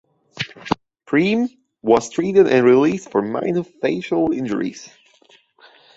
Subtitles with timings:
[1.05, 1.47] Primm
[1.83, 4.89] was treated and released for minor facial injuries.